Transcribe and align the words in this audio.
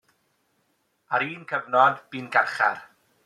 Ar 1.17 1.27
un 1.27 1.45
cyfnod, 1.51 2.01
bu'n 2.15 2.33
garchar. 2.37 2.81